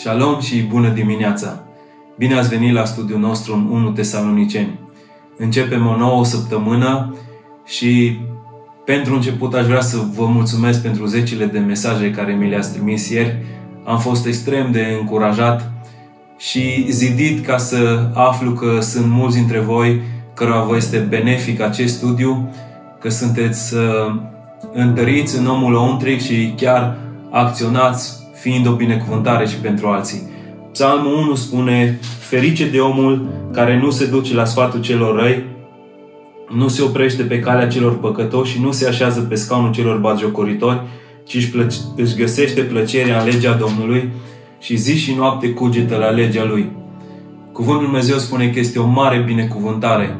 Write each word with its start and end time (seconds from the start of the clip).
Shalom 0.00 0.40
și 0.40 0.62
bună 0.62 0.88
dimineața! 0.88 1.62
Bine 2.18 2.34
ați 2.34 2.48
venit 2.48 2.72
la 2.72 2.84
studiul 2.84 3.18
nostru 3.18 3.54
în 3.54 3.66
1 3.70 3.90
Tesaloniceni. 3.90 4.78
Începem 5.36 5.86
o 5.86 5.96
nouă 5.96 6.24
săptămână 6.24 7.14
și 7.64 8.18
pentru 8.84 9.14
început 9.14 9.54
aș 9.54 9.66
vrea 9.66 9.80
să 9.80 9.96
vă 10.14 10.26
mulțumesc 10.26 10.82
pentru 10.82 11.06
zecile 11.06 11.44
de 11.44 11.58
mesaje 11.58 12.10
care 12.10 12.32
mi 12.32 12.48
le-ați 12.48 12.72
trimis 12.72 13.08
ieri. 13.08 13.44
Am 13.84 13.98
fost 13.98 14.26
extrem 14.26 14.72
de 14.72 14.96
încurajat 15.00 15.72
și 16.38 16.86
zidit 16.90 17.46
ca 17.46 17.56
să 17.56 18.10
aflu 18.14 18.52
că 18.52 18.80
sunt 18.80 19.06
mulți 19.06 19.36
dintre 19.36 19.58
voi 19.58 20.00
cărora 20.34 20.62
vă 20.62 20.76
este 20.76 20.98
benefic 20.98 21.60
acest 21.60 21.96
studiu, 21.96 22.54
că 23.00 23.08
sunteți 23.08 23.74
uh, 23.74 24.14
întăriți 24.72 25.38
în 25.38 25.46
omul 25.46 25.72
lăuntric 25.72 26.20
și 26.20 26.54
chiar 26.56 26.96
acționați 27.30 28.19
fiind 28.40 28.66
o 28.66 28.72
binecuvântare 28.72 29.46
și 29.46 29.54
pentru 29.54 29.86
alții. 29.86 30.28
Psalmul 30.72 31.14
1 31.14 31.34
spune, 31.34 31.98
ferice 32.18 32.68
de 32.68 32.78
omul 32.78 33.28
care 33.52 33.78
nu 33.78 33.90
se 33.90 34.06
duce 34.06 34.34
la 34.34 34.44
sfatul 34.44 34.80
celor 34.80 35.20
răi, 35.20 35.44
nu 36.56 36.68
se 36.68 36.82
oprește 36.82 37.22
pe 37.22 37.40
calea 37.40 37.66
celor 37.68 37.98
păcătoși 37.98 38.52
și 38.52 38.60
nu 38.60 38.72
se 38.72 38.88
așează 38.88 39.20
pe 39.20 39.34
scaunul 39.34 39.72
celor 39.72 39.98
bagiocoritori, 39.98 40.80
ci 41.24 41.34
își, 41.34 41.50
plăc- 41.50 41.96
își 41.96 42.16
găsește 42.16 42.60
plăcerea 42.60 43.20
în 43.20 43.28
legea 43.28 43.52
Domnului 43.52 44.08
și 44.58 44.76
zi 44.76 44.96
și 44.96 45.14
noapte 45.14 45.50
cugetă 45.50 45.96
la 45.96 46.08
legea 46.08 46.44
Lui. 46.44 46.70
Cuvântul 47.52 47.84
Dumnezeu 47.84 48.16
spune 48.16 48.50
că 48.50 48.58
este 48.58 48.78
o 48.78 48.86
mare 48.86 49.22
binecuvântare. 49.26 50.16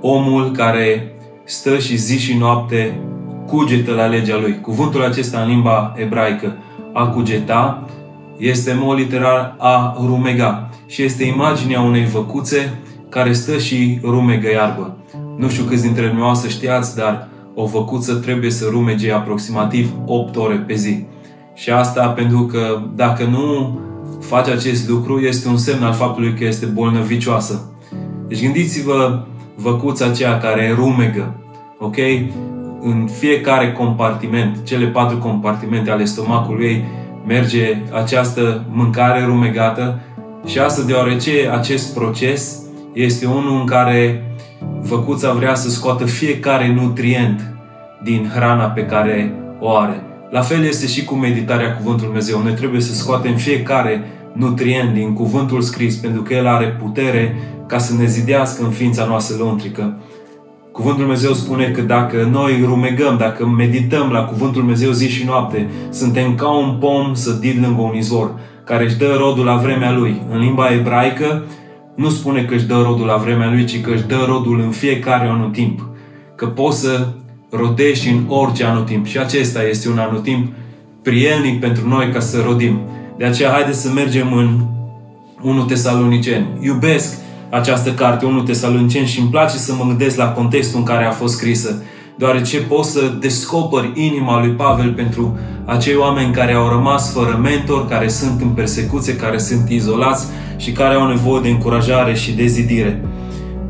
Omul 0.00 0.50
care 0.50 1.12
stă 1.44 1.78
și 1.78 1.96
zi 1.96 2.18
și 2.18 2.36
noapte 2.36 3.00
cugetă 3.46 3.92
la 3.92 4.06
legea 4.06 4.38
Lui. 4.40 4.60
Cuvântul 4.60 5.04
acesta 5.04 5.40
în 5.40 5.48
limba 5.48 5.94
ebraică 5.96 6.56
a 6.96 7.06
cugeta 7.06 7.84
este 8.36 8.70
în 8.70 8.78
mod 8.80 8.98
literal 8.98 9.54
a 9.58 9.96
rumega 10.06 10.70
și 10.86 11.02
este 11.02 11.24
imaginea 11.24 11.80
unei 11.80 12.04
văcuțe 12.04 12.78
care 13.08 13.32
stă 13.32 13.58
și 13.58 13.98
rumegă 14.02 14.50
iarbă. 14.50 14.96
Nu 15.38 15.48
știu 15.48 15.64
câți 15.64 15.82
dintre 15.82 16.14
să 16.34 16.48
știați, 16.48 16.96
dar 16.96 17.28
o 17.54 17.66
văcuță 17.66 18.14
trebuie 18.14 18.50
să 18.50 18.66
rumege 18.70 19.12
aproximativ 19.12 19.92
8 20.06 20.36
ore 20.36 20.54
pe 20.54 20.74
zi. 20.74 21.04
Și 21.54 21.70
asta 21.70 22.08
pentru 22.08 22.46
că 22.46 22.82
dacă 22.94 23.24
nu 23.24 23.78
face 24.20 24.50
acest 24.50 24.88
lucru, 24.88 25.18
este 25.18 25.48
un 25.48 25.56
semn 25.56 25.82
al 25.82 25.92
faptului 25.92 26.34
că 26.34 26.44
este 26.44 26.66
bolnăvicioasă. 26.66 27.70
Deci 28.28 28.42
gândiți-vă 28.42 29.24
văcuța 29.54 30.06
aceea 30.06 30.38
care 30.38 30.74
rumegă, 30.76 31.34
ok? 31.78 31.96
În 32.80 33.08
fiecare 33.18 33.72
compartiment, 33.72 34.64
cele 34.64 34.86
patru 34.86 35.18
compartimente 35.18 35.90
ale 35.90 36.04
stomacului 36.04 36.66
ei, 36.66 36.84
merge 37.26 37.76
această 37.92 38.64
mâncare 38.70 39.24
rumegată 39.24 40.00
și 40.46 40.58
asta 40.58 40.82
deoarece 40.82 41.30
acest 41.52 41.94
proces 41.94 42.62
este 42.92 43.26
unul 43.26 43.60
în 43.60 43.66
care 43.66 44.24
văcuța 44.80 45.32
vrea 45.32 45.54
să 45.54 45.70
scoată 45.70 46.04
fiecare 46.04 46.72
nutrient 46.74 47.54
din 48.02 48.30
hrana 48.34 48.64
pe 48.64 48.86
care 48.86 49.32
o 49.60 49.76
are. 49.76 50.00
La 50.30 50.40
fel 50.40 50.64
este 50.64 50.86
și 50.86 51.04
cu 51.04 51.14
meditarea 51.14 51.76
Cuvântului 51.76 52.04
Dumnezeu. 52.04 52.42
Noi 52.42 52.52
trebuie 52.52 52.80
să 52.80 52.94
scoatem 52.94 53.34
fiecare 53.34 54.04
nutrient 54.32 54.94
din 54.94 55.12
Cuvântul 55.12 55.60
scris, 55.60 55.96
pentru 55.96 56.22
că 56.22 56.34
El 56.34 56.46
are 56.46 56.66
putere 56.66 57.36
ca 57.66 57.78
să 57.78 57.94
ne 57.94 58.06
zidească 58.06 58.64
în 58.64 58.70
ființa 58.70 59.04
noastră 59.04 59.36
lăuntrică. 59.36 59.96
Cuvântul 60.76 61.02
Dumnezeu 61.02 61.32
spune 61.32 61.70
că 61.70 61.80
dacă 61.80 62.28
noi 62.32 62.62
rumegăm, 62.64 63.16
dacă 63.18 63.46
medităm 63.46 64.10
la 64.10 64.24
Cuvântul 64.24 64.60
Dumnezeu 64.60 64.90
zi 64.90 65.08
și 65.08 65.24
noapte, 65.24 65.70
suntem 65.90 66.34
ca 66.34 66.48
un 66.48 66.76
pom 66.80 67.14
sădit 67.14 67.62
lângă 67.62 67.80
un 67.80 67.96
izvor, 67.96 68.30
care 68.64 68.84
își 68.84 68.96
dă 68.96 69.16
rodul 69.18 69.44
la 69.44 69.56
vremea 69.56 69.92
lui. 69.92 70.22
În 70.30 70.38
limba 70.38 70.72
ebraică 70.72 71.44
nu 71.94 72.08
spune 72.08 72.44
că 72.44 72.54
își 72.54 72.66
dă 72.66 72.82
rodul 72.84 73.06
la 73.06 73.16
vremea 73.16 73.50
lui, 73.50 73.64
ci 73.64 73.80
că 73.80 73.90
își 73.90 74.06
dă 74.06 74.24
rodul 74.26 74.60
în 74.60 74.70
fiecare 74.70 75.28
anotimp. 75.28 75.88
Că 76.34 76.46
poți 76.46 76.80
să 76.80 77.06
rodești 77.50 78.08
în 78.08 78.24
orice 78.28 78.64
anotimp. 78.64 79.06
Și 79.06 79.18
acesta 79.18 79.62
este 79.62 79.88
un 79.88 79.98
anotimp 79.98 80.52
prielnic 81.02 81.60
pentru 81.60 81.88
noi 81.88 82.10
ca 82.12 82.20
să 82.20 82.42
rodim. 82.46 82.78
De 83.18 83.24
aceea 83.24 83.50
haideți 83.50 83.82
să 83.82 83.92
mergem 83.92 84.32
în 84.32 84.60
1 85.42 85.64
Tesaloniceni. 85.64 86.46
Iubesc 86.60 87.24
această 87.50 87.90
carte, 87.90 88.26
1 88.26 88.42
Tesaloniceni, 88.42 89.06
și 89.06 89.20
îmi 89.20 89.30
place 89.30 89.56
să 89.56 89.74
mă 89.74 89.84
gândesc 89.86 90.16
la 90.16 90.28
contextul 90.32 90.78
în 90.78 90.84
care 90.84 91.04
a 91.04 91.10
fost 91.10 91.36
scrisă, 91.36 91.82
deoarece 92.16 92.58
pot 92.58 92.84
să 92.84 93.00
descoper 93.20 93.90
inima 93.94 94.40
lui 94.40 94.50
Pavel 94.50 94.92
pentru 94.92 95.38
acei 95.64 95.94
oameni 95.94 96.32
care 96.32 96.52
au 96.52 96.68
rămas 96.68 97.12
fără 97.12 97.40
mentor, 97.42 97.88
care 97.88 98.08
sunt 98.08 98.40
în 98.40 98.48
persecuție, 98.48 99.16
care 99.16 99.38
sunt 99.38 99.68
izolați 99.68 100.26
și 100.56 100.72
care 100.72 100.94
au 100.94 101.08
nevoie 101.08 101.40
de 101.42 101.48
încurajare 101.48 102.14
și 102.14 102.32
de 102.32 102.46
zidire. 102.46 103.04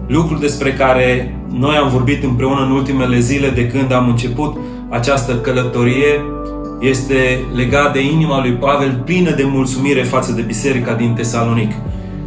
Lucru 0.06 0.38
despre 0.38 0.72
care 0.72 1.37
noi 1.50 1.76
am 1.76 1.88
vorbit 1.88 2.25
împreună 2.25 2.64
în 2.64 2.70
ultimele 2.70 3.20
zile 3.20 3.48
de 3.48 3.66
când 3.66 3.93
am 3.93 4.08
început 4.08 4.56
această 4.88 5.34
călătorie 5.34 6.25
este 6.81 7.38
legat 7.54 7.93
de 7.93 8.04
inima 8.04 8.41
lui 8.41 8.53
Pavel 8.53 9.03
plină 9.04 9.31
de 9.31 9.44
mulțumire 9.47 10.03
față 10.03 10.32
de 10.32 10.43
biserica 10.43 10.94
din 10.94 11.12
Tesalonic. 11.12 11.72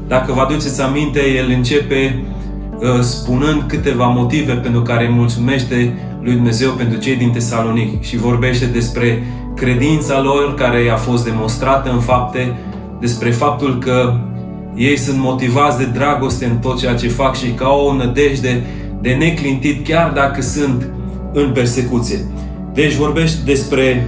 Dacă 0.09 0.33
vă 0.33 0.39
aduceți 0.39 0.81
aminte, 0.81 1.19
el 1.37 1.49
începe 1.55 2.23
uh, 2.79 2.99
spunând 2.99 3.63
câteva 3.67 4.05
motive 4.05 4.53
pentru 4.53 4.81
care 4.81 5.05
îi 5.05 5.13
mulțumește 5.13 5.97
lui 6.21 6.33
Dumnezeu 6.33 6.71
pentru 6.71 6.99
cei 6.99 7.15
din 7.15 7.31
Tesalonic 7.31 8.03
și 8.03 8.17
vorbește 8.17 8.65
despre 8.65 9.23
credința 9.55 10.21
lor 10.21 10.53
care 10.53 10.89
a 10.93 10.95
fost 10.95 11.23
demonstrată 11.25 11.91
în 11.91 11.99
fapte, 11.99 12.57
despre 12.99 13.31
faptul 13.31 13.77
că 13.77 14.13
ei 14.75 14.97
sunt 14.97 15.17
motivați 15.19 15.77
de 15.77 15.85
dragoste 15.85 16.45
în 16.45 16.57
tot 16.57 16.79
ceea 16.79 16.95
ce 16.95 17.07
fac 17.07 17.35
și 17.35 17.51
că 17.51 17.63
au 17.63 17.85
o 17.85 17.95
nădejde 17.95 18.63
de 19.01 19.13
neclintit 19.13 19.87
chiar 19.87 20.11
dacă 20.11 20.41
sunt 20.41 20.89
în 21.33 21.51
persecuție. 21.53 22.17
Deci 22.73 22.95
vorbește 22.95 23.37
despre 23.45 24.07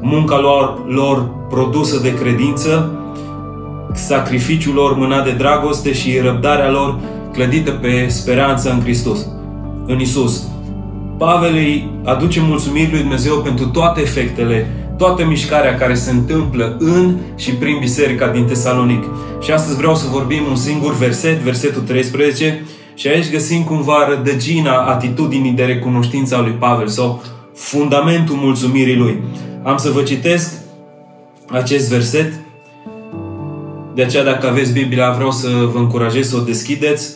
munca 0.00 0.38
lor, 0.38 0.88
lor 0.88 1.30
produsă 1.48 2.00
de 2.02 2.14
credință, 2.14 2.97
sacrificiul 3.94 4.74
lor 4.74 4.96
mânat 4.96 5.24
de 5.24 5.30
dragoste 5.30 5.92
și 5.92 6.18
răbdarea 6.18 6.70
lor 6.70 6.98
clădită 7.32 7.70
pe 7.70 8.08
speranță 8.08 8.70
în 8.70 8.80
Hristos, 8.80 9.26
în 9.86 10.00
Isus. 10.00 10.42
Pavel 11.18 11.54
îi 11.54 11.90
aduce 12.04 12.40
mulțumiri 12.40 12.90
lui 12.90 13.00
Dumnezeu 13.00 13.36
pentru 13.36 13.66
toate 13.66 14.00
efectele, 14.00 14.66
toată 14.96 15.24
mișcarea 15.24 15.74
care 15.74 15.94
se 15.94 16.10
întâmplă 16.10 16.76
în 16.78 17.16
și 17.36 17.50
prin 17.50 17.76
biserica 17.80 18.28
din 18.28 18.44
Tesalonic. 18.44 19.04
Și 19.40 19.50
astăzi 19.50 19.76
vreau 19.76 19.94
să 19.94 20.06
vorbim 20.10 20.42
un 20.50 20.56
singur 20.56 20.96
verset, 20.96 21.38
versetul 21.38 21.82
13, 21.82 22.64
și 22.94 23.08
aici 23.08 23.30
găsim 23.30 23.62
cumva 23.62 24.06
rădăgina 24.08 24.76
atitudinii 24.76 25.52
de 25.52 25.64
recunoștință 25.64 26.36
a 26.36 26.40
lui 26.40 26.56
Pavel 26.58 26.88
sau 26.88 27.22
fundamentul 27.54 28.34
mulțumirii 28.34 28.96
lui. 28.96 29.22
Am 29.62 29.76
să 29.76 29.90
vă 29.90 30.02
citesc 30.02 30.52
acest 31.50 31.88
verset 31.88 32.32
de 33.98 34.04
aceea, 34.04 34.24
dacă 34.24 34.48
aveți 34.48 34.72
Biblia, 34.72 35.10
vreau 35.10 35.30
să 35.30 35.48
vă 35.72 35.78
încurajez 35.78 36.28
să 36.28 36.36
o 36.36 36.40
deschideți. 36.40 37.14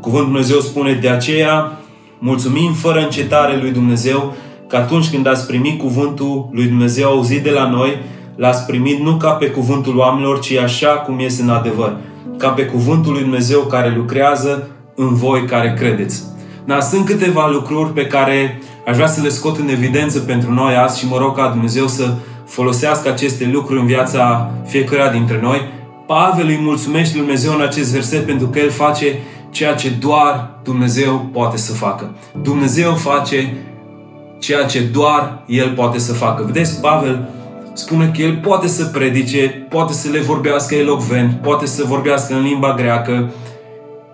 Cuvântul 0.00 0.30
Dumnezeu 0.30 0.60
spune, 0.60 0.92
de 0.92 1.08
aceea 1.08 1.78
mulțumim 2.18 2.72
fără 2.72 3.00
încetare 3.00 3.58
lui 3.60 3.70
Dumnezeu 3.70 4.34
că 4.68 4.76
atunci 4.76 5.10
când 5.10 5.26
ați 5.26 5.46
primit 5.46 5.78
cuvântul 5.78 6.48
lui 6.52 6.66
Dumnezeu 6.66 7.08
auzit 7.08 7.42
de 7.42 7.50
la 7.50 7.68
noi, 7.68 7.98
l-ați 8.36 8.66
primit 8.66 8.98
nu 9.00 9.16
ca 9.16 9.30
pe 9.30 9.46
cuvântul 9.46 9.96
oamenilor, 9.96 10.40
ci 10.40 10.52
așa 10.52 10.88
cum 10.88 11.18
este 11.18 11.42
în 11.42 11.48
adevăr, 11.48 11.96
ca 12.38 12.48
pe 12.48 12.64
cuvântul 12.64 13.12
lui 13.12 13.22
Dumnezeu 13.22 13.60
care 13.60 13.94
lucrează 13.96 14.68
în 14.94 15.14
voi 15.14 15.44
care 15.44 15.74
credeți. 15.78 16.22
Dar 16.64 16.80
sunt 16.80 17.04
câteva 17.04 17.48
lucruri 17.50 17.92
pe 17.92 18.06
care 18.06 18.60
aș 18.86 18.94
vrea 18.94 19.08
să 19.08 19.20
le 19.22 19.28
scot 19.28 19.58
în 19.58 19.68
evidență 19.68 20.18
pentru 20.18 20.52
noi 20.52 20.74
azi 20.74 20.98
și 20.98 21.08
mă 21.08 21.16
rog 21.18 21.36
ca 21.36 21.48
Dumnezeu 21.48 21.86
să 21.86 22.14
folosească 22.46 23.08
aceste 23.08 23.50
lucruri 23.52 23.80
în 23.80 23.86
viața 23.86 24.50
fiecăruia 24.66 25.10
dintre 25.10 25.38
noi. 25.42 25.60
Pavel 26.06 26.46
îi 26.46 26.58
mulțumește 26.60 27.16
lui 27.16 27.24
Dumnezeu 27.24 27.54
în 27.54 27.60
acest 27.60 27.92
verset 27.92 28.26
pentru 28.26 28.46
că 28.46 28.58
el 28.58 28.70
face 28.70 29.18
ceea 29.50 29.74
ce 29.74 29.88
doar 29.88 30.50
Dumnezeu 30.62 31.28
poate 31.32 31.56
să 31.56 31.72
facă. 31.72 32.14
Dumnezeu 32.42 32.94
face 32.94 33.56
ceea 34.38 34.64
ce 34.64 34.80
doar 34.80 35.42
El 35.46 35.72
poate 35.76 35.98
să 35.98 36.12
facă. 36.12 36.42
Vedeți, 36.46 36.80
Pavel 36.80 37.28
spune 37.72 38.10
că 38.16 38.22
el 38.22 38.36
poate 38.36 38.66
să 38.66 38.84
predice, 38.84 39.66
poate 39.68 39.92
să 39.92 40.10
le 40.10 40.18
vorbească 40.18 40.74
elocvent, 40.74 41.32
poate 41.42 41.66
să 41.66 41.84
vorbească 41.84 42.34
în 42.34 42.42
limba 42.42 42.74
greacă, 42.74 43.32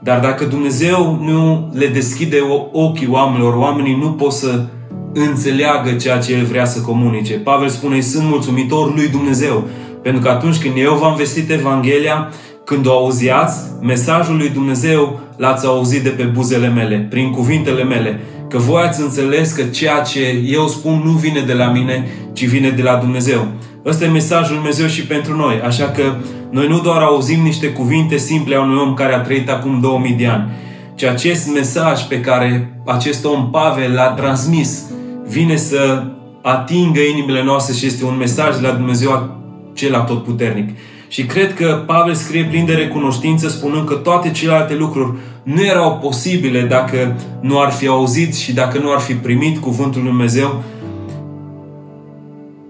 dar 0.02 0.20
dacă 0.20 0.44
Dumnezeu 0.44 1.18
nu 1.22 1.70
le 1.72 1.86
deschide 1.86 2.36
ochii 2.72 3.08
oamenilor, 3.08 3.54
oamenii 3.54 3.98
nu 4.02 4.12
pot 4.12 4.32
să 4.32 4.64
înțeleagă 5.12 5.90
ceea 5.90 6.18
ce 6.18 6.32
El 6.32 6.44
vrea 6.44 6.64
să 6.64 6.80
comunice. 6.80 7.34
Pavel 7.34 7.68
spune, 7.68 8.00
sunt 8.00 8.24
mulțumitor 8.28 8.94
lui 8.94 9.08
Dumnezeu. 9.08 9.68
Pentru 10.02 10.22
că 10.22 10.28
atunci 10.28 10.58
când 10.58 10.74
eu 10.76 10.94
v-am 10.94 11.16
vestit 11.16 11.50
Evanghelia, 11.50 12.28
când 12.64 12.86
o 12.86 12.92
auziați, 12.92 13.58
mesajul 13.80 14.36
lui 14.36 14.48
Dumnezeu 14.48 15.20
l-ați 15.36 15.66
auzit 15.66 16.02
de 16.02 16.08
pe 16.08 16.22
buzele 16.22 16.68
mele, 16.68 17.06
prin 17.10 17.30
cuvintele 17.30 17.84
mele, 17.84 18.20
că 18.48 18.58
voi 18.58 18.82
ați 18.82 19.00
înțeles 19.00 19.52
că 19.52 19.62
ceea 19.62 20.00
ce 20.00 20.42
eu 20.46 20.68
spun 20.68 21.02
nu 21.04 21.10
vine 21.10 21.40
de 21.40 21.52
la 21.52 21.70
mine, 21.70 22.08
ci 22.32 22.46
vine 22.46 22.70
de 22.70 22.82
la 22.82 22.94
Dumnezeu. 22.94 23.46
Ăsta 23.86 24.04
e 24.04 24.08
mesajul 24.08 24.54
Dumnezeu 24.54 24.86
și 24.86 25.06
pentru 25.06 25.36
noi. 25.36 25.60
Așa 25.64 25.84
că 25.84 26.02
noi 26.50 26.68
nu 26.68 26.80
doar 26.80 27.02
auzim 27.02 27.42
niște 27.42 27.66
cuvinte 27.66 28.16
simple 28.16 28.54
a 28.54 28.60
unui 28.60 28.82
om 28.86 28.94
care 28.94 29.14
a 29.14 29.20
trăit 29.20 29.50
acum 29.50 29.80
2000 29.80 30.12
de 30.12 30.26
ani, 30.26 30.50
ci 30.94 31.02
acest 31.02 31.52
mesaj 31.52 32.02
pe 32.02 32.20
care 32.20 32.80
acest 32.86 33.24
om 33.24 33.50
Pavel 33.50 33.92
l-a 33.92 34.08
transmis 34.08 34.84
vine 35.30 35.56
să 35.56 36.04
atingă 36.42 37.00
inimile 37.00 37.44
noastre 37.44 37.74
și 37.74 37.86
este 37.86 38.04
un 38.04 38.16
mesaj 38.16 38.56
de 38.56 38.66
la 38.66 38.72
Dumnezeu 38.72 39.38
cel 39.74 39.94
atotputernic. 39.94 40.68
Și 41.08 41.24
cred 41.24 41.54
că 41.54 41.82
Pavel 41.86 42.14
scrie 42.14 42.44
plin 42.44 42.64
de 42.64 42.72
recunoștință 42.72 43.48
spunând 43.48 43.86
că 43.88 43.94
toate 43.94 44.30
celelalte 44.30 44.74
lucruri 44.74 45.12
nu 45.42 45.64
erau 45.64 45.98
posibile 46.02 46.60
dacă 46.60 47.16
nu 47.40 47.60
ar 47.60 47.70
fi 47.70 47.86
auzit 47.86 48.34
și 48.34 48.52
dacă 48.52 48.78
nu 48.78 48.92
ar 48.92 49.00
fi 49.00 49.12
primit 49.12 49.58
cuvântul 49.58 50.00
Lui 50.00 50.10
Dumnezeu. 50.10 50.62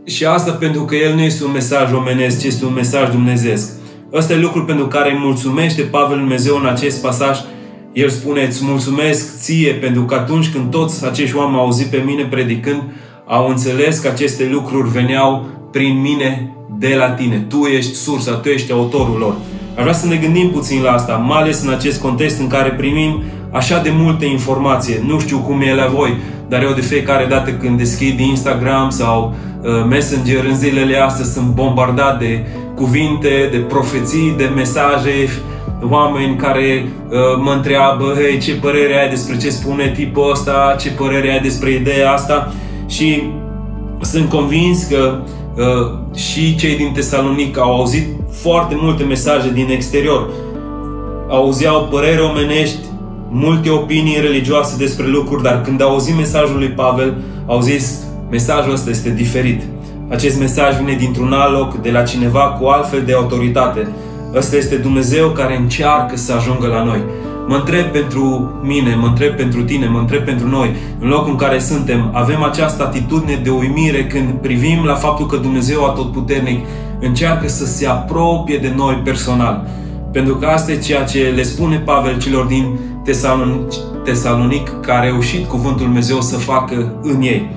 Și 0.05 0.25
asta 0.25 0.53
pentru 0.53 0.85
că 0.85 0.95
el 0.95 1.15
nu 1.15 1.21
este 1.21 1.45
un 1.45 1.53
mesaj 1.53 1.93
omenesc, 1.93 2.41
ci 2.41 2.45
este 2.45 2.65
un 2.65 2.73
mesaj 2.73 3.11
dumnezeesc. 3.11 3.71
Ăsta 4.13 4.33
e 4.33 4.37
lucrul 4.37 4.63
pentru 4.63 4.87
care 4.87 5.11
îi 5.11 5.19
mulțumește 5.19 5.83
Pavel 5.83 6.19
Dumnezeu 6.19 6.57
în 6.57 6.67
acest 6.67 7.03
pasaj. 7.03 7.39
El 7.93 8.09
spune, 8.09 8.43
îți 8.43 8.65
mulțumesc 8.65 9.41
ție 9.41 9.73
pentru 9.73 10.03
că 10.03 10.15
atunci 10.15 10.49
când 10.49 10.71
toți 10.71 11.07
acești 11.07 11.37
oameni 11.37 11.57
au 11.57 11.65
auzit 11.65 11.87
pe 11.87 12.03
mine 12.07 12.23
predicând, 12.23 12.83
au 13.27 13.49
înțeles 13.49 13.99
că 13.99 14.09
aceste 14.09 14.49
lucruri 14.53 14.91
veneau 14.91 15.47
prin 15.73 16.01
mine 16.01 16.53
de 16.79 16.95
la 16.99 17.11
tine. 17.11 17.47
Tu 17.49 17.57
ești 17.57 17.95
sursa, 17.95 18.33
tu 18.33 18.49
ești 18.49 18.73
autorul 18.73 19.17
lor. 19.19 19.35
Aș 19.77 19.83
vrea 19.83 19.93
să 19.93 20.07
ne 20.07 20.17
gândim 20.17 20.51
puțin 20.51 20.83
la 20.83 20.91
asta, 20.91 21.13
mai 21.13 21.41
ales 21.41 21.63
în 21.63 21.71
acest 21.71 22.01
context 22.01 22.41
în 22.41 22.47
care 22.47 22.71
primim 22.71 23.23
așa 23.51 23.83
de 23.83 23.91
multe 23.93 24.25
informație. 24.25 25.03
Nu 25.07 25.19
știu 25.19 25.39
cum 25.39 25.61
e 25.61 25.75
la 25.75 25.87
voi, 25.87 26.17
dar 26.49 26.63
eu 26.63 26.73
de 26.73 26.81
fiecare 26.81 27.27
dată 27.27 27.51
când 27.51 27.79
deschid 27.79 28.19
Instagram 28.19 28.91
sau 28.91 29.35
uh, 29.63 29.69
Messenger 29.89 30.45
în 30.45 30.57
zilele 30.57 30.97
astea 30.97 31.25
sunt 31.25 31.47
bombardat 31.47 32.19
de 32.19 32.45
cuvinte, 32.75 33.49
de 33.51 33.59
profeții, 33.59 34.35
de 34.37 34.51
mesaje, 34.55 35.29
oameni 35.89 36.37
care 36.37 36.87
uh, 37.09 37.17
mă 37.43 37.53
întreabă, 37.53 38.05
hei, 38.17 38.39
ce 38.39 38.55
părere 38.55 39.01
ai 39.03 39.09
despre 39.09 39.37
ce 39.37 39.51
spune 39.51 39.93
tipul 39.97 40.31
ăsta, 40.31 40.77
ce 40.81 40.91
părere 40.91 41.31
ai 41.31 41.41
despre 41.41 41.71
ideea 41.71 42.13
asta 42.13 42.53
și 42.89 43.23
sunt 44.01 44.29
convins 44.29 44.85
că 44.85 45.19
uh, 45.57 46.17
și 46.19 46.57
cei 46.57 46.77
din 46.77 46.93
Tesalonic 46.95 47.59
au 47.59 47.77
auzit 47.77 48.07
foarte 48.31 48.77
multe 48.81 49.03
mesaje 49.03 49.51
din 49.53 49.69
exterior. 49.71 50.29
Auzeau 51.29 51.89
păreri 51.91 52.21
omenești, 52.21 52.79
multe 53.31 53.71
opinii 53.71 54.21
religioase 54.21 54.77
despre 54.79 55.07
lucruri, 55.07 55.43
dar 55.43 55.63
când 55.63 55.83
au 55.83 55.91
auzit 55.91 56.17
mesajul 56.17 56.59
lui 56.59 56.69
Pavel, 56.69 57.17
au 57.47 57.61
zis, 57.61 57.99
mesajul 58.31 58.73
ăsta 58.73 58.91
este 58.91 59.11
diferit. 59.11 59.63
Acest 60.09 60.39
mesaj 60.39 60.77
vine 60.77 60.97
dintr-un 60.99 61.33
alt 61.33 61.53
loc, 61.53 61.75
de 61.75 61.91
la 61.91 62.03
cineva 62.03 62.41
cu 62.41 62.67
altfel 62.67 63.03
de 63.07 63.13
autoritate. 63.13 63.89
Ăsta 64.35 64.57
este 64.57 64.77
Dumnezeu 64.77 65.29
care 65.29 65.57
încearcă 65.57 66.17
să 66.17 66.33
ajungă 66.33 66.67
la 66.67 66.83
noi. 66.83 67.03
Mă 67.47 67.57
întreb 67.57 67.85
pentru 67.85 68.53
mine, 68.63 68.95
mă 68.95 69.07
întreb 69.07 69.35
pentru 69.35 69.63
tine, 69.63 69.87
mă 69.87 69.99
întreb 69.99 70.25
pentru 70.25 70.49
noi, 70.49 70.75
în 71.01 71.09
locul 71.09 71.31
în 71.31 71.37
care 71.37 71.59
suntem, 71.59 72.11
avem 72.13 72.43
această 72.43 72.83
atitudine 72.83 73.41
de 73.43 73.51
uimire 73.51 74.07
când 74.07 74.33
privim 74.33 74.85
la 74.85 74.95
faptul 74.95 75.27
că 75.27 75.37
Dumnezeu 75.37 75.85
Atotputernic 75.85 76.67
încearcă 77.01 77.49
să 77.49 77.67
se 77.67 77.87
apropie 77.87 78.59
de 78.59 78.73
noi 78.77 79.01
personal. 79.05 79.67
Pentru 80.13 80.35
că 80.37 80.47
asta 80.47 80.73
e 80.73 80.79
ceea 80.79 81.05
ce 81.05 81.33
le 81.35 81.43
spune 81.43 81.77
Pavel 81.77 82.19
celor 82.19 82.45
din 82.45 82.79
Tesalonic, 83.05 83.73
Tesalonic 84.05 84.81
care 84.81 85.07
a 85.07 85.11
reușit 85.11 85.49
cuvântul 85.49 85.85
Dumnezeu 85.85 86.21
să 86.21 86.37
facă 86.37 86.93
în 87.03 87.21
ei. 87.23 87.51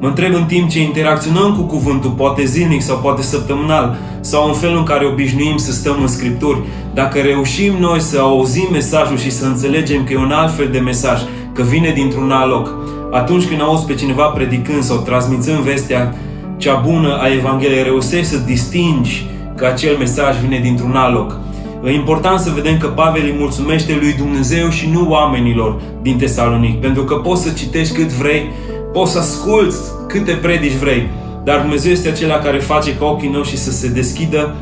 Mă 0.00 0.06
întreb 0.08 0.34
în 0.34 0.44
timp 0.44 0.68
ce 0.68 0.82
interacționăm 0.82 1.54
cu 1.56 1.62
cuvântul, 1.62 2.10
poate 2.10 2.44
zilnic 2.44 2.82
sau 2.82 2.96
poate 2.96 3.22
săptămânal, 3.22 3.96
sau 4.20 4.48
în 4.48 4.54
felul 4.54 4.76
în 4.76 4.84
care 4.84 5.06
obișnuim 5.06 5.56
să 5.56 5.72
stăm 5.72 5.96
în 6.00 6.06
Scripturi, 6.06 6.58
dacă 6.94 7.18
reușim 7.18 7.72
noi 7.80 8.00
să 8.00 8.18
auzim 8.20 8.68
mesajul 8.72 9.18
și 9.18 9.30
să 9.30 9.46
înțelegem 9.46 10.04
că 10.04 10.12
e 10.12 10.16
un 10.16 10.30
alt 10.30 10.54
fel 10.56 10.68
de 10.72 10.78
mesaj, 10.78 11.20
că 11.52 11.62
vine 11.62 11.92
dintr-un 11.94 12.30
alt 12.30 12.50
loc, 12.50 12.74
atunci 13.10 13.44
când 13.46 13.60
auzi 13.60 13.86
pe 13.86 13.94
cineva 13.94 14.24
predicând 14.24 14.82
sau 14.82 14.96
transmițând 14.96 15.58
vestea 15.58 16.14
cea 16.56 16.74
bună 16.74 17.18
a 17.20 17.32
Evangheliei, 17.32 17.82
reușești 17.82 18.24
să 18.24 18.36
distingi 18.36 19.26
că 19.56 19.66
acel 19.66 19.96
mesaj 19.96 20.36
vine 20.36 20.60
dintr-un 20.62 20.96
alt 20.96 21.14
loc. 21.14 21.36
E 21.84 21.92
important 21.92 22.40
să 22.40 22.50
vedem 22.54 22.78
că 22.78 22.86
Pavel 22.86 23.22
îi 23.24 23.36
mulțumește 23.38 23.96
lui 24.00 24.12
Dumnezeu 24.12 24.68
și 24.68 24.88
nu 24.92 25.08
oamenilor 25.08 25.80
din 26.02 26.18
Tesalonic, 26.18 26.80
pentru 26.80 27.04
că 27.04 27.14
poți 27.14 27.42
să 27.42 27.50
citești 27.50 27.94
cât 27.94 28.08
vrei, 28.08 28.50
poți 28.92 29.12
să 29.12 29.18
asculți 29.18 29.78
câte 30.08 30.32
predici 30.32 30.76
vrei, 30.76 31.08
dar 31.44 31.60
Dumnezeu 31.60 31.92
este 31.92 32.08
acela 32.08 32.38
care 32.38 32.58
face 32.58 32.96
ca 32.96 33.04
ochii 33.04 33.28
noștri 33.28 33.56
să 33.56 33.70
se 33.70 33.88
deschidă. 33.88 34.54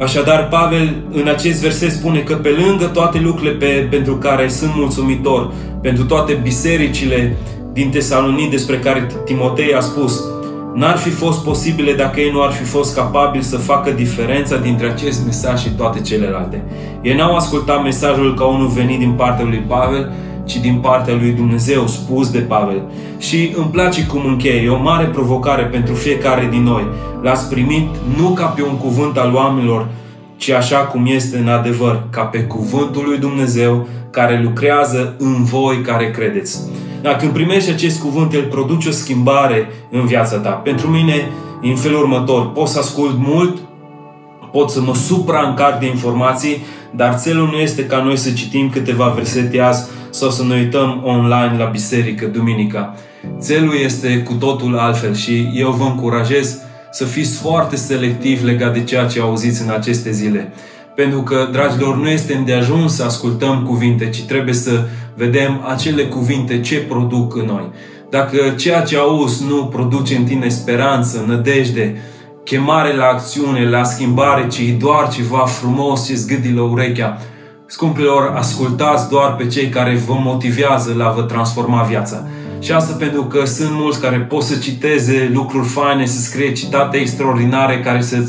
Așadar, 0.00 0.48
Pavel 0.48 0.94
în 1.12 1.28
acest 1.28 1.60
verset 1.60 1.90
spune 1.90 2.18
că 2.18 2.34
pe 2.34 2.48
lângă 2.48 2.84
toate 2.84 3.18
lucrurile 3.18 3.52
pe, 3.52 3.86
pentru 3.90 4.16
care 4.16 4.48
sunt 4.48 4.70
mulțumitor, 4.74 5.52
pentru 5.82 6.04
toate 6.04 6.32
bisericile 6.42 7.36
din 7.72 7.90
Tesalonic 7.90 8.50
despre 8.50 8.78
care 8.78 9.06
Timotei 9.24 9.74
a 9.74 9.80
spus, 9.80 10.20
n-ar 10.74 10.96
fi 10.96 11.10
fost 11.10 11.44
posibile 11.44 11.92
dacă 11.92 12.20
ei 12.20 12.30
nu 12.30 12.42
ar 12.42 12.52
fi 12.52 12.62
fost 12.62 12.94
capabili 12.94 13.44
să 13.44 13.56
facă 13.56 13.90
diferența 13.90 14.56
dintre 14.56 14.86
acest 14.86 15.24
mesaj 15.24 15.60
și 15.60 15.70
toate 15.70 16.00
celelalte. 16.00 16.62
Ei 17.02 17.14
n-au 17.14 17.34
ascultat 17.34 17.82
mesajul 17.82 18.34
ca 18.34 18.44
unul 18.44 18.68
venit 18.68 18.98
din 18.98 19.12
partea 19.12 19.44
lui 19.44 19.64
Pavel, 19.66 20.12
ci 20.44 20.56
din 20.60 20.74
partea 20.74 21.14
lui 21.14 21.30
Dumnezeu, 21.30 21.86
spus 21.86 22.30
de 22.30 22.38
Pavel. 22.38 22.82
Și 23.18 23.52
îmi 23.56 23.70
place 23.72 24.06
cum 24.06 24.24
încheie, 24.26 24.62
e 24.62 24.68
o 24.68 24.82
mare 24.82 25.04
provocare 25.04 25.62
pentru 25.62 25.94
fiecare 25.94 26.48
din 26.50 26.62
noi. 26.62 26.86
L-ați 27.22 27.48
primit 27.48 27.88
nu 28.16 28.28
ca 28.28 28.44
pe 28.44 28.62
un 28.62 28.76
cuvânt 28.76 29.18
al 29.18 29.34
oamenilor, 29.34 29.86
ci 30.36 30.50
așa 30.50 30.76
cum 30.76 31.06
este 31.06 31.38
în 31.38 31.48
adevăr, 31.48 32.02
ca 32.10 32.22
pe 32.22 32.38
cuvântul 32.42 33.04
lui 33.06 33.18
Dumnezeu 33.18 33.86
care 34.10 34.40
lucrează 34.42 35.14
în 35.18 35.44
voi 35.44 35.80
care 35.80 36.10
credeți. 36.10 36.58
Dacă 37.02 37.16
când 37.16 37.32
primești 37.32 37.70
acest 37.70 38.00
cuvânt, 38.00 38.32
el 38.32 38.44
produce 38.44 38.88
o 38.88 38.92
schimbare 38.92 39.68
în 39.90 40.06
viața 40.06 40.36
ta. 40.36 40.50
Pentru 40.50 40.88
mine, 40.88 41.14
în 41.62 41.74
felul 41.74 42.00
următor, 42.00 42.52
pot 42.52 42.68
să 42.68 42.78
ascult 42.78 43.14
mult, 43.18 43.58
pot 44.52 44.70
să 44.70 44.80
mă 44.80 44.94
supraîncarc 44.94 45.78
de 45.80 45.86
informații, 45.86 46.56
dar 46.90 47.14
țelul 47.14 47.48
nu 47.52 47.56
este 47.56 47.86
ca 47.86 48.02
noi 48.02 48.16
să 48.16 48.30
citim 48.30 48.70
câteva 48.70 49.06
versete 49.06 49.60
azi 49.60 49.88
sau 50.14 50.30
să 50.30 50.44
ne 50.44 50.54
uităm 50.54 51.00
online 51.04 51.54
la 51.58 51.64
biserică 51.64 52.26
duminica. 52.26 52.94
Țelul 53.38 53.74
este 53.84 54.18
cu 54.18 54.32
totul 54.32 54.78
altfel 54.78 55.14
și 55.14 55.50
eu 55.54 55.70
vă 55.70 55.84
încurajez 55.84 56.58
să 56.90 57.04
fiți 57.04 57.38
foarte 57.38 57.76
selectiv 57.76 58.44
legat 58.44 58.72
de 58.72 58.84
ceea 58.84 59.06
ce 59.06 59.20
auziți 59.20 59.62
în 59.62 59.70
aceste 59.70 60.10
zile. 60.10 60.52
Pentru 60.94 61.22
că, 61.22 61.48
dragilor, 61.52 61.96
nu 61.96 62.08
este 62.08 62.34
îndeajuns 62.34 62.94
să 62.94 63.04
ascultăm 63.04 63.62
cuvinte, 63.62 64.08
ci 64.08 64.22
trebuie 64.22 64.54
să 64.54 64.84
vedem 65.16 65.64
acele 65.68 66.02
cuvinte 66.02 66.60
ce 66.60 66.76
produc 66.76 67.36
în 67.36 67.44
noi. 67.44 67.70
Dacă 68.10 68.36
ceea 68.56 68.82
ce 68.82 68.96
auzi 68.96 69.44
nu 69.46 69.64
produce 69.64 70.16
în 70.16 70.24
tine 70.24 70.48
speranță, 70.48 71.24
nădejde, 71.26 71.96
chemare 72.44 72.96
la 72.96 73.04
acțiune, 73.04 73.68
la 73.68 73.84
schimbare, 73.84 74.46
ci 74.46 74.60
doar 74.78 75.08
ceva 75.08 75.38
frumos 75.38 76.06
ce 76.06 76.14
zgâdi 76.14 76.52
la 76.52 76.62
urechea, 76.62 77.18
Scumpilor, 77.74 78.32
ascultați 78.36 79.08
doar 79.08 79.34
pe 79.36 79.46
cei 79.46 79.68
care 79.68 80.02
vă 80.06 80.14
motivează 80.18 80.94
la 80.96 81.10
vă 81.16 81.22
transforma 81.22 81.82
viața. 81.82 82.26
Și 82.60 82.72
asta 82.72 82.96
pentru 82.98 83.24
că 83.24 83.44
sunt 83.44 83.70
mulți 83.72 84.00
care 84.00 84.16
pot 84.16 84.42
să 84.42 84.56
citeze 84.56 85.30
lucruri 85.32 85.68
faine, 85.68 86.06
să 86.06 86.20
scrie 86.20 86.52
citate 86.52 86.96
extraordinare 86.96 87.80
care 87.80 88.00
să 88.00 88.28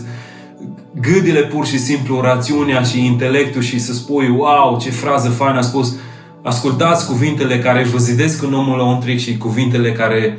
gâdile 1.02 1.40
pur 1.40 1.66
și 1.66 1.78
simplu 1.78 2.22
rațiunea 2.22 2.82
și 2.82 3.06
intelectul 3.06 3.62
și 3.62 3.80
să 3.80 3.94
spui, 3.94 4.30
wow, 4.30 4.80
ce 4.82 4.90
frază 4.90 5.30
faină 5.30 5.58
a 5.58 5.62
spus. 5.62 5.96
Ascultați 6.44 7.08
cuvintele 7.08 7.60
care 7.60 7.84
vă 7.84 7.98
zidesc 7.98 8.44
în 8.44 8.54
omul 8.54 8.78
lăuntric 8.78 9.20
și 9.20 9.38
cuvintele 9.38 9.92
care 9.92 10.38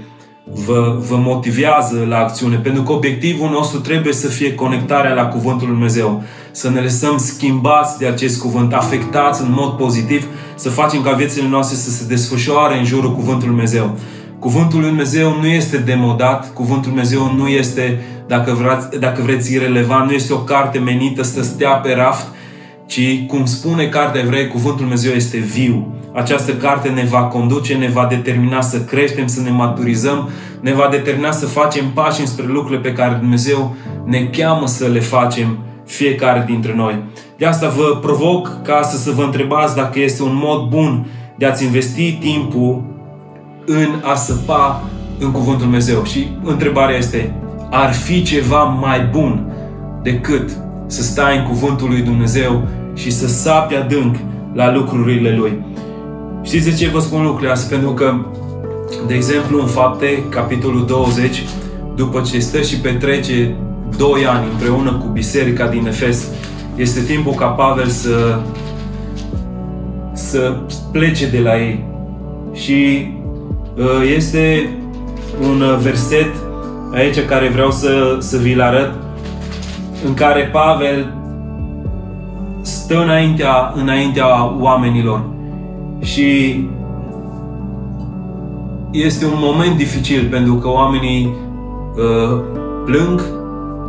vă, 0.66 0.96
vă 1.08 1.16
motivează 1.16 2.06
la 2.08 2.18
acțiune. 2.18 2.56
Pentru 2.56 2.82
că 2.82 2.92
obiectivul 2.92 3.50
nostru 3.50 3.80
trebuie 3.80 4.12
să 4.12 4.28
fie 4.28 4.54
conectarea 4.54 5.14
la 5.14 5.26
Cuvântul 5.26 5.66
Lui 5.66 5.76
Dumnezeu. 5.76 6.22
Să 6.56 6.70
ne 6.70 6.80
lăsăm 6.80 7.18
schimbați 7.18 7.98
de 7.98 8.06
acest 8.06 8.40
cuvânt, 8.40 8.72
afectați 8.72 9.42
în 9.42 9.48
mod 9.50 9.70
pozitiv, 9.70 10.26
să 10.54 10.70
facem 10.70 11.02
ca 11.02 11.12
viețile 11.12 11.48
noastre 11.48 11.76
să 11.76 11.90
se 11.90 12.04
desfășoare 12.06 12.78
în 12.78 12.84
jurul 12.84 13.14
Cuvântului 13.14 13.46
Lui 13.46 13.54
Dumnezeu. 13.54 13.98
Cuvântul 14.38 14.78
Lui 14.78 14.88
Dumnezeu 14.88 15.36
nu 15.40 15.46
este 15.46 15.76
demodat, 15.76 16.52
Cuvântul 16.52 16.92
Lui 16.92 17.02
Dumnezeu 17.02 17.34
nu 17.36 17.48
este, 17.48 18.04
dacă 18.26 18.52
vreți, 18.52 18.98
dacă 18.98 19.22
vreți, 19.22 19.52
irrelevant, 19.52 20.06
nu 20.06 20.12
este 20.12 20.32
o 20.32 20.36
carte 20.38 20.78
menită 20.78 21.22
să 21.22 21.42
stea 21.42 21.70
pe 21.70 21.92
raft, 21.92 22.26
ci, 22.86 23.26
cum 23.26 23.44
spune 23.44 23.86
cartea 23.86 24.20
evrei, 24.20 24.48
Cuvântul 24.48 24.78
Lui 24.78 24.86
Dumnezeu 24.86 25.12
este 25.12 25.38
viu. 25.38 25.94
Această 26.12 26.52
carte 26.52 26.88
ne 26.88 27.04
va 27.04 27.22
conduce, 27.22 27.74
ne 27.74 27.88
va 27.88 28.06
determina 28.10 28.60
să 28.60 28.80
creștem, 28.80 29.26
să 29.26 29.40
ne 29.40 29.50
maturizăm, 29.50 30.30
ne 30.60 30.72
va 30.72 30.88
determina 30.90 31.30
să 31.30 31.46
facem 31.46 31.90
pași 31.94 32.20
înspre 32.20 32.46
lucrurile 32.46 32.80
pe 32.80 32.92
care 32.92 33.14
Dumnezeu 33.20 33.74
ne 34.04 34.24
cheamă 34.24 34.66
să 34.66 34.86
le 34.86 35.00
facem 35.00 35.58
fiecare 35.86 36.44
dintre 36.46 36.74
noi. 36.74 37.02
De 37.36 37.46
asta 37.46 37.68
vă 37.68 37.98
provoc 38.00 38.62
ca 38.62 38.82
să, 38.82 38.96
să 38.96 39.10
vă 39.10 39.22
întrebați 39.22 39.76
dacă 39.76 40.00
este 40.00 40.22
un 40.22 40.40
mod 40.42 40.68
bun 40.68 41.06
de 41.36 41.46
a-ți 41.46 41.64
investi 41.64 42.12
timpul 42.12 42.82
în 43.66 43.88
a 44.02 44.14
săpa 44.14 44.82
în 45.18 45.30
Cuvântul 45.30 45.62
Dumnezeu. 45.62 46.04
Și 46.04 46.28
întrebarea 46.44 46.96
este, 46.96 47.34
ar 47.70 47.92
fi 47.92 48.22
ceva 48.22 48.62
mai 48.62 49.08
bun 49.12 49.46
decât 50.02 50.50
să 50.86 51.02
stai 51.02 51.36
în 51.38 51.44
cuvântul 51.44 51.88
lui 51.88 52.00
Dumnezeu 52.00 52.62
și 52.94 53.10
să 53.10 53.28
sapi 53.28 53.74
adânc 53.74 54.16
la 54.52 54.72
lucrurile 54.72 55.36
Lui. 55.36 55.64
Știți 56.42 56.68
de 56.70 56.74
ce 56.74 56.88
vă 56.88 56.98
spun 56.98 57.22
lucrurile 57.22 57.50
astea? 57.50 57.76
Pentru 57.76 57.94
că, 57.94 58.14
de 59.06 59.14
exemplu, 59.14 59.60
în 59.60 59.66
fapte, 59.66 60.24
capitolul 60.28 60.86
20, 60.86 61.42
după 61.96 62.20
ce 62.20 62.38
stă 62.38 62.60
și 62.60 62.80
petrece 62.80 63.56
doi 63.96 64.26
ani 64.26 64.46
împreună 64.50 64.92
cu 64.92 65.06
biserica 65.06 65.66
din 65.66 65.86
Efes, 65.86 66.28
este 66.76 67.00
timpul 67.00 67.32
ca 67.32 67.46
Pavel 67.46 67.86
să, 67.86 68.38
să 70.12 70.56
plece 70.92 71.30
de 71.30 71.38
la 71.38 71.60
ei. 71.60 71.84
Și 72.52 73.08
uh, 73.76 74.12
este 74.16 74.70
un 75.40 75.62
verset 75.82 76.30
aici 76.92 77.24
care 77.24 77.48
vreau 77.48 77.70
să, 77.70 78.16
să 78.18 78.36
vi-l 78.36 78.60
arăt, 78.60 78.92
în 80.06 80.14
care 80.14 80.50
Pavel 80.52 81.14
stă 82.62 83.02
înaintea, 83.02 83.72
înaintea 83.76 84.54
oamenilor 84.60 85.24
și 86.00 86.60
este 88.90 89.24
un 89.24 89.38
moment 89.38 89.76
dificil 89.76 90.28
pentru 90.30 90.54
că 90.54 90.68
oamenii 90.68 91.34
uh, 91.96 92.40
plâng, 92.84 93.20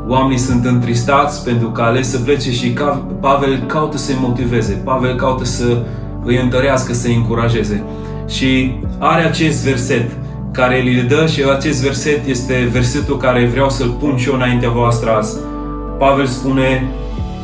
oamenii 0.07 0.37
sunt 0.37 0.65
întristați 0.65 1.43
pentru 1.43 1.67
că 1.69 1.81
ales 1.81 2.09
să 2.09 2.17
plece 2.17 2.51
și 2.51 2.73
Pavel 3.19 3.63
caută 3.65 3.97
să-i 3.97 4.17
motiveze, 4.21 4.81
Pavel 4.83 5.15
caută 5.15 5.43
să 5.43 5.83
îi 6.23 6.39
întărească, 6.41 6.93
să-i 6.93 7.15
încurajeze. 7.15 7.83
Și 8.27 8.71
are 8.97 9.21
acest 9.21 9.63
verset 9.63 10.11
care 10.51 10.81
îl 10.81 11.07
dă 11.07 11.25
și 11.25 11.43
acest 11.55 11.83
verset 11.83 12.27
este 12.27 12.69
versetul 12.71 13.17
care 13.17 13.45
vreau 13.45 13.69
să-l 13.69 13.89
pun 13.89 14.17
și 14.17 14.29
eu 14.29 14.35
înaintea 14.35 14.69
voastră 14.69 15.09
azi. 15.09 15.37
Pavel 15.97 16.25
spune, 16.25 16.87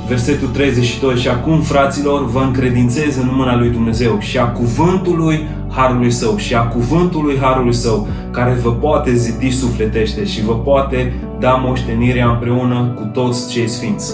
versetul 0.08 0.48
32, 0.48 1.15
și 1.15 1.27
acum, 1.27 1.62
fraților, 1.62 2.25
vă 2.25 2.39
încredințez 2.39 3.15
în 3.17 3.29
mâna 3.32 3.58
lui 3.58 3.70
Dumnezeu 3.70 4.17
și 4.20 4.38
a 4.38 4.46
cuvântului 4.46 5.48
Harului 5.70 6.12
Său 6.12 6.38
și 6.38 6.55
a 6.55 6.62
cuvântului 6.62 7.38
Harului 7.41 7.74
Său, 7.74 8.08
care 8.32 8.58
vă 8.63 8.72
poate 8.72 9.15
zidi 9.15 9.50
sufletește 9.50 10.25
și 10.25 10.43
vă 10.43 10.53
poate 10.53 11.13
da 11.44 11.62
moștenirea 11.66 12.30
împreună 12.30 12.94
cu 12.96 13.10
toți 13.14 13.52
cei 13.52 13.68
sfinți. 13.68 14.14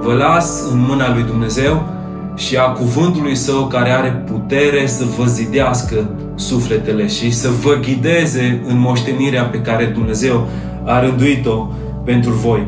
Vă 0.00 0.12
las 0.12 0.70
în 0.72 0.84
mâna 0.88 1.14
lui 1.14 1.22
Dumnezeu 1.22 1.82
și 2.36 2.56
a 2.56 2.62
cuvântului 2.62 3.34
Său 3.34 3.66
care 3.66 3.90
are 3.90 4.24
putere 4.32 4.86
să 4.86 5.04
vă 5.18 5.24
zidească 5.24 6.10
sufletele 6.34 7.06
și 7.08 7.30
să 7.30 7.48
vă 7.62 7.78
ghideze 7.80 8.62
în 8.68 8.78
moștenirea 8.78 9.42
pe 9.42 9.60
care 9.60 9.84
Dumnezeu 9.84 10.48
a 10.84 11.00
rânduit-o 11.00 11.68
pentru 12.04 12.30
voi. 12.30 12.66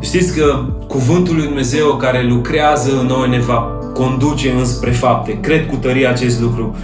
Știți 0.00 0.38
că 0.38 0.64
cuvântul 0.88 1.34
lui 1.34 1.44
Dumnezeu 1.44 1.94
care 1.94 2.26
lucrează 2.28 2.90
în 3.00 3.06
noi 3.06 3.28
ne 3.28 3.38
va 3.38 3.80
conduce 3.94 4.50
înspre 4.50 4.90
fapte. 4.90 5.38
Cred 5.40 5.66
cu 5.66 5.76
tărie 5.76 6.06
acest 6.06 6.40
lucru. 6.40 6.76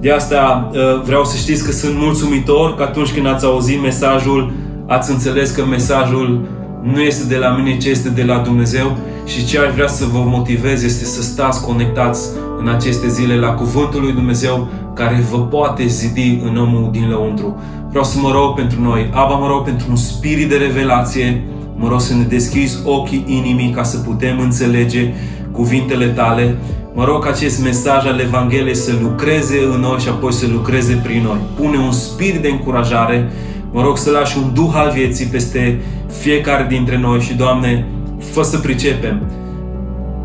De 0.00 0.10
asta 0.10 0.70
uh, 0.72 1.02
vreau 1.04 1.24
să 1.24 1.36
știți 1.36 1.64
că 1.64 1.72
sunt 1.72 1.94
mulțumitor 1.98 2.74
că 2.74 2.82
atunci 2.82 3.12
când 3.12 3.26
ați 3.26 3.44
auzit 3.44 3.82
mesajul, 3.82 4.52
ați 4.88 5.10
înțeles 5.10 5.50
că 5.50 5.64
mesajul 5.64 6.48
nu 6.82 7.00
este 7.00 7.26
de 7.26 7.36
la 7.36 7.56
mine, 7.56 7.76
ci 7.76 7.84
este 7.84 8.08
de 8.08 8.22
la 8.22 8.38
Dumnezeu 8.38 8.96
și 9.24 9.46
ce 9.46 9.58
aș 9.58 9.72
vrea 9.74 9.88
să 9.88 10.04
vă 10.12 10.22
motivez 10.26 10.84
este 10.84 11.04
să 11.04 11.22
stați 11.22 11.64
conectați 11.64 12.28
în 12.60 12.68
aceste 12.68 13.08
zile 13.08 13.36
la 13.36 13.48
Cuvântul 13.48 14.00
lui 14.00 14.12
Dumnezeu 14.12 14.68
care 14.94 15.24
vă 15.30 15.38
poate 15.38 15.86
zidi 15.86 16.40
în 16.44 16.56
omul 16.56 16.88
din 16.92 17.08
lăuntru. 17.08 17.60
Vreau 17.88 18.04
să 18.04 18.18
mă 18.18 18.30
rog 18.32 18.54
pentru 18.54 18.82
noi, 18.82 19.10
Aba 19.12 19.34
mă 19.34 19.46
rog 19.46 19.64
pentru 19.64 19.86
un 19.90 19.96
spirit 19.96 20.48
de 20.48 20.56
revelație, 20.56 21.42
Mă 21.80 21.88
rog 21.88 22.00
să 22.00 22.14
ne 22.14 22.22
deschizi 22.22 22.78
ochii 22.84 23.24
inimii 23.26 23.70
ca 23.70 23.82
să 23.82 23.98
putem 23.98 24.40
înțelege 24.40 25.12
cuvintele 25.52 26.06
tale. 26.06 26.58
Mă 26.94 27.04
rog 27.04 27.22
ca 27.22 27.30
acest 27.30 27.62
mesaj 27.62 28.06
al 28.06 28.20
Evangheliei 28.20 28.76
să 28.76 28.92
lucreze 29.02 29.58
în 29.74 29.80
noi 29.80 29.98
și 29.98 30.08
apoi 30.08 30.32
să 30.32 30.46
lucreze 30.52 31.00
prin 31.02 31.22
noi. 31.22 31.38
Pune 31.56 31.76
un 31.76 31.92
spirit 31.92 32.42
de 32.42 32.48
încurajare. 32.48 33.30
Mă 33.72 33.82
rog 33.82 33.98
să 33.98 34.10
lași 34.10 34.38
un 34.38 34.50
duh 34.54 34.72
al 34.74 34.90
vieții 34.94 35.26
peste 35.26 35.80
fiecare 36.20 36.66
dintre 36.68 36.98
noi 36.98 37.20
și, 37.20 37.34
Doamne, 37.34 37.86
fă 38.32 38.42
să 38.42 38.58
pricepem 38.58 39.30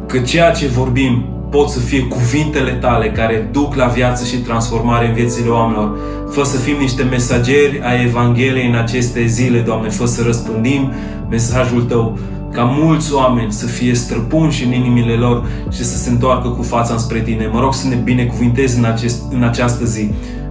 că 0.08 0.20
ceea 0.20 0.52
ce 0.52 0.68
vorbim 0.68 1.26
pot 1.50 1.70
să 1.70 1.80
fie 1.80 2.00
cuvintele 2.00 2.72
tale 2.72 3.12
care 3.12 3.50
duc 3.52 3.76
la 3.76 3.86
viață 3.86 4.26
și 4.26 4.38
transformare 4.38 5.08
în 5.08 5.14
viețile 5.14 5.50
oamenilor. 5.50 5.98
Fă 6.30 6.44
să 6.44 6.58
fim 6.58 6.76
niște 6.80 7.04
mesageri 7.04 7.82
a 7.84 8.02
Evangheliei 8.02 8.68
în 8.68 8.76
aceste 8.76 9.26
zile, 9.26 9.60
Doamne. 9.60 9.90
Fă 9.90 10.06
să 10.06 10.24
răspândim 10.26 10.92
mesajul 11.30 11.82
Tău 11.82 12.18
ca 12.52 12.64
mulți 12.64 13.14
oameni 13.14 13.52
să 13.52 13.66
fie 13.66 13.94
străpunși 13.94 14.66
în 14.66 14.72
inimile 14.72 15.14
lor 15.14 15.46
și 15.72 15.84
să 15.84 15.98
se 15.98 16.10
întoarcă 16.10 16.48
cu 16.48 16.62
fața 16.62 16.94
înspre 16.94 17.20
Tine. 17.20 17.50
Mă 17.52 17.60
rog 17.60 17.74
să 17.74 17.88
ne 17.88 17.96
binecuvintezi 17.96 18.78
în, 18.78 18.86
acest, 18.86 19.22
în 19.32 19.44
această 19.44 19.86
zi. 19.86 20.10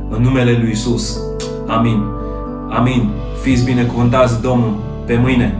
În 0.09 0.23
numele 0.23 0.59
Lui 0.61 0.71
Isus. 0.71 1.19
Amin. 1.67 2.03
Amin. 2.77 3.11
Fiți 3.43 3.65
binecuvântați, 3.65 4.43
Domnul, 4.43 4.77
pe 5.07 5.17
mâine. 5.17 5.59